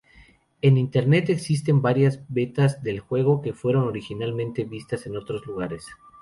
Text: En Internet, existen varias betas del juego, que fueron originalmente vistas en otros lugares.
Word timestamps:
En 0.63 0.79
Internet, 0.79 1.29
existen 1.29 1.83
varias 1.83 2.21
betas 2.27 2.81
del 2.81 3.01
juego, 3.01 3.39
que 3.43 3.53
fueron 3.53 3.83
originalmente 3.87 4.63
vistas 4.63 5.05
en 5.05 5.15
otros 5.15 5.45
lugares. 5.45 5.85